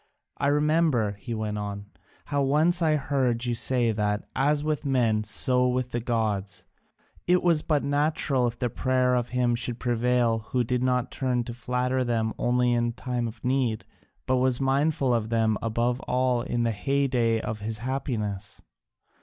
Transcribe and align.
I 0.39 0.47
remember," 0.47 1.11
he 1.19 1.35
went 1.35 1.59
on, 1.59 1.91
"how 2.25 2.41
once 2.41 2.81
I 2.81 2.95
heard 2.95 3.45
you 3.45 3.53
say 3.53 3.91
that, 3.91 4.27
as 4.35 4.63
with 4.63 4.83
men, 4.83 5.23
so 5.23 5.67
with 5.67 5.91
the 5.91 5.99
gods, 5.99 6.65
it 7.27 7.43
was 7.43 7.61
but 7.61 7.83
natural 7.83 8.47
if 8.47 8.57
the 8.57 8.71
prayer 8.71 9.13
of 9.13 9.29
him 9.29 9.53
should 9.53 9.77
prevail 9.79 10.39
who 10.39 10.63
did 10.63 10.81
not 10.81 11.11
turn 11.11 11.43
to 11.43 11.53
flatter 11.53 12.03
them 12.03 12.33
only 12.39 12.73
in 12.73 12.93
time 12.93 13.27
of 13.27 13.45
need, 13.45 13.85
but 14.25 14.37
was 14.37 14.59
mindful 14.59 15.13
of 15.13 15.29
them 15.29 15.55
above 15.61 15.99
all 16.07 16.41
in 16.41 16.63
the 16.63 16.71
heyday 16.71 17.39
of 17.39 17.59
his 17.59 17.77
happiness. 17.77 18.59